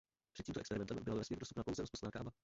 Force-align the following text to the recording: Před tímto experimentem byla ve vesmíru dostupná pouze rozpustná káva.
Před 0.33 0.45
tímto 0.45 0.59
experimentem 0.59 0.97
byla 1.03 1.13
ve 1.13 1.19
vesmíru 1.19 1.39
dostupná 1.39 1.63
pouze 1.63 1.83
rozpustná 1.83 2.11
káva. 2.11 2.31